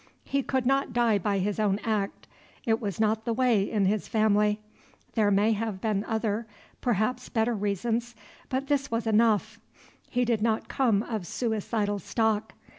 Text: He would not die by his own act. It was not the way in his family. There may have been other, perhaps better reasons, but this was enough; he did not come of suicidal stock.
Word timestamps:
He 0.23 0.43
would 0.51 0.65
not 0.65 0.93
die 0.93 1.19
by 1.19 1.37
his 1.37 1.59
own 1.59 1.77
act. 1.83 2.25
It 2.65 2.81
was 2.81 2.99
not 2.99 3.23
the 3.23 3.33
way 3.35 3.61
in 3.69 3.85
his 3.85 4.07
family. 4.07 4.59
There 5.13 5.29
may 5.29 5.51
have 5.51 5.79
been 5.79 6.03
other, 6.05 6.47
perhaps 6.81 7.29
better 7.29 7.53
reasons, 7.53 8.15
but 8.49 8.65
this 8.65 8.89
was 8.89 9.05
enough; 9.05 9.59
he 10.09 10.25
did 10.25 10.41
not 10.41 10.67
come 10.67 11.03
of 11.03 11.27
suicidal 11.27 11.99
stock. 11.99 12.53